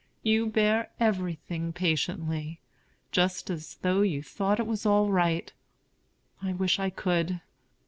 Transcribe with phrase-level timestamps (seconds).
[0.23, 2.59] "You bear everything patiently,
[3.11, 5.53] just as though you thought it was all right.
[6.41, 7.39] I wish I could."